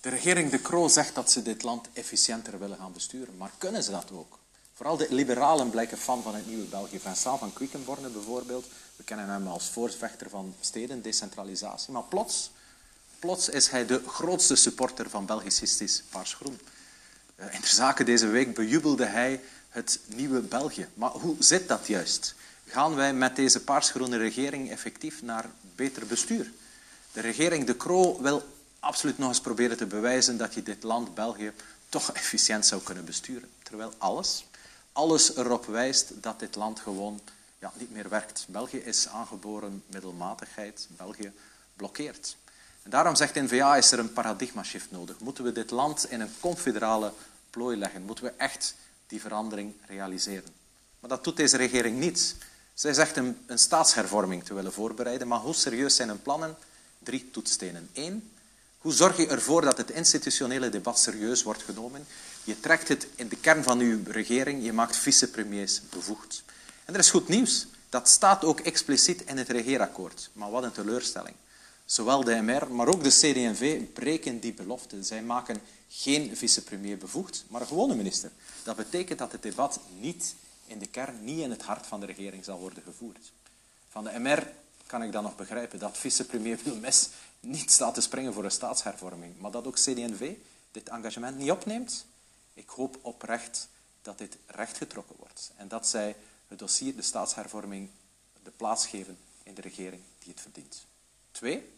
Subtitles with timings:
[0.00, 3.36] De regering De Croo zegt dat ze dit land efficiënter willen gaan besturen.
[3.36, 4.38] Maar kunnen ze dat ook?
[4.74, 6.98] Vooral de liberalen blijken fan van het nieuwe België.
[6.98, 8.66] Vincent van Quickenborne bijvoorbeeld.
[8.96, 11.92] We kennen hem als voorvechter van steden, decentralisatie.
[11.92, 12.50] Maar plots,
[13.18, 16.60] plots is hij de grootste supporter van Belgicistisch Paars-Groen.
[17.34, 20.88] Eh, in de zaken deze week bejubelde hij het nieuwe België.
[20.94, 22.34] Maar hoe zit dat juist?
[22.66, 26.52] Gaan wij met deze paarsgroene regering effectief naar beter bestuur?
[27.12, 28.42] De regering De Croo wil
[28.80, 31.52] absoluut nog eens proberen te bewijzen dat je dit land, België,
[31.88, 33.50] toch efficiënt zou kunnen besturen.
[33.62, 34.44] Terwijl alles,
[34.92, 37.20] alles erop wijst dat dit land gewoon
[37.58, 38.44] ja, niet meer werkt.
[38.48, 40.86] België is aangeboren middelmatigheid.
[40.96, 41.32] België
[41.76, 42.36] blokkeert.
[42.82, 45.18] En daarom zegt N-VA, is er een paradigma-shift nodig.
[45.18, 47.12] Moeten we dit land in een confederale
[47.50, 48.02] plooi leggen?
[48.02, 48.74] Moeten we echt
[49.06, 50.54] die verandering realiseren?
[51.00, 52.36] Maar dat doet deze regering niet.
[52.74, 56.56] Zij zegt een, een staatshervorming te willen voorbereiden, maar hoe serieus zijn hun plannen?
[56.98, 57.88] Drie toetstenen.
[57.92, 58.30] Eén,
[58.88, 62.06] hoe zorg je ervoor dat het institutionele debat serieus wordt genomen?
[62.44, 66.42] Je trekt het in de kern van uw regering, je maakt vicepremiers bevoegd.
[66.84, 67.66] En er is goed nieuws.
[67.88, 70.30] Dat staat ook expliciet in het regeerakkoord.
[70.32, 71.34] Maar wat een teleurstelling.
[71.84, 75.02] Zowel de MR, maar ook de CD&V breken die belofte.
[75.02, 78.30] Zij maken geen vicepremier bevoegd, maar een gewone minister.
[78.62, 80.34] Dat betekent dat het debat niet
[80.66, 83.32] in de kern, niet in het hart van de regering zal worden gevoerd.
[83.88, 84.46] Van de MR
[84.88, 87.08] kan ik dan nog begrijpen dat vicepremier Wilmes
[87.40, 90.32] niet staat te springen voor een staatshervorming, maar dat ook CD&V
[90.70, 92.06] dit engagement niet opneemt.
[92.54, 93.68] Ik hoop oprecht
[94.02, 96.16] dat dit rechtgetrokken wordt en dat zij
[96.48, 97.88] het dossier de staatshervorming
[98.42, 100.86] de plaats geven in de regering die het verdient.
[101.30, 101.72] Twee,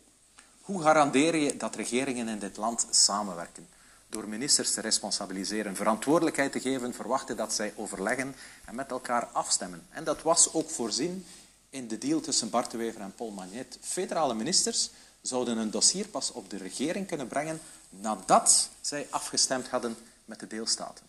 [0.61, 3.69] hoe garandeer je dat regeringen in dit land samenwerken?
[4.09, 9.87] Door ministers te responsabiliseren, verantwoordelijkheid te geven, verwachten dat zij overleggen en met elkaar afstemmen.
[9.91, 11.27] En dat was ook voorzien
[11.71, 13.79] in de deal tussen Bart de Wever en Paul Magnet.
[13.81, 14.91] Federale ministers
[15.21, 20.47] zouden een dossier pas op de regering kunnen brengen nadat zij afgestemd hadden met de
[20.47, 21.05] deelstaten.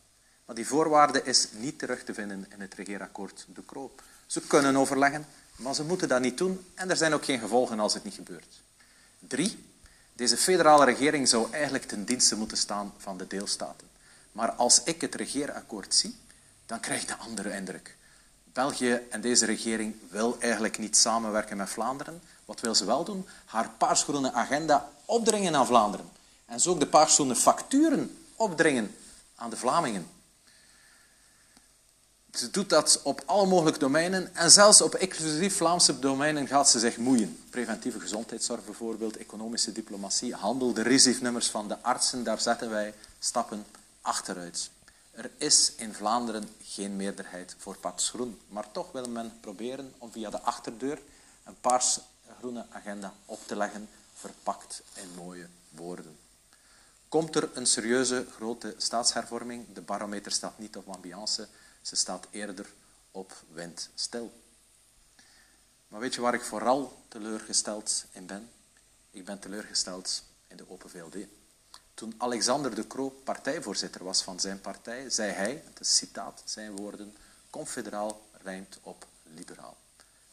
[0.46, 4.04] Maar die voorwaarde is niet terug te vinden in het regeerakkoord De Kroop.
[4.26, 7.80] Ze kunnen overleggen, maar ze moeten dat niet doen en er zijn ook geen gevolgen
[7.80, 8.62] als het niet gebeurt.
[9.20, 9.64] Drie,
[10.14, 13.88] deze federale regering zou eigenlijk ten dienste moeten staan van de deelstaten.
[14.32, 16.16] Maar als ik het regeerakkoord zie,
[16.66, 17.98] dan krijg ik de andere indruk.
[18.54, 22.22] België en deze regering wil eigenlijk niet samenwerken met Vlaanderen.
[22.46, 23.28] Wat wil ze wel doen?
[23.46, 26.10] Haar paarsgroene agenda opdringen aan Vlaanderen.
[26.46, 28.96] En zo ook de paarsgroene facturen opdringen
[29.36, 30.08] aan de Vlamingen.
[32.34, 36.80] Ze doet dat op alle mogelijke domeinen en zelfs op exclusief Vlaamse domeinen gaat ze
[36.80, 37.40] zich moeien.
[37.50, 43.66] Preventieve gezondheidszorg bijvoorbeeld, economische diplomatie, handel, de RISIF-nummers van de artsen, daar zetten wij stappen
[44.02, 44.70] achteruit.
[45.12, 50.30] Er is in Vlaanderen geen meerderheid voor paarsgroen, maar toch wil men proberen om via
[50.30, 51.02] de achterdeur
[51.44, 56.18] een paarsgroene agenda op te leggen, verpakt in mooie woorden.
[57.10, 59.74] Komt er een serieuze grote staatshervorming?
[59.74, 61.48] De barometer staat niet op ambiance,
[61.82, 62.74] ze staat eerder
[63.12, 64.32] op windstil.
[65.88, 68.50] Maar weet je waar ik vooral teleurgesteld in ben?
[69.12, 71.16] Ik ben teleurgesteld in de Open VLD.
[71.94, 76.76] Toen Alexander de Croo partijvoorzitter was van zijn partij, zei hij, het is citaat, zijn
[76.76, 77.18] woorden,
[77.50, 79.78] confederaal rijmt op liberaal.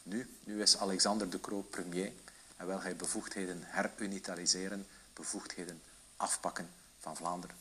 [0.03, 2.13] Nu, nu is Alexander de Croo premier
[2.57, 5.83] en wil hij bevoegdheden herunitariseren, bevoegdheden
[6.17, 7.57] afpakken van Vlaanderen.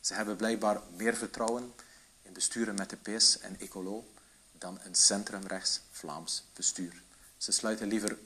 [0.00, 1.74] Ze hebben blijkbaar meer vertrouwen
[2.22, 4.04] in besturen met de PS en Ecolo
[4.52, 7.02] dan een centrumrechts Vlaams bestuur.
[7.36, 8.18] Ze sluiten liever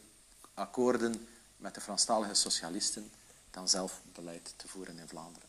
[0.55, 3.11] akkoorden met de Franstalige socialisten
[3.55, 5.49] dan zelf beleid te voeren in Vlaanderen.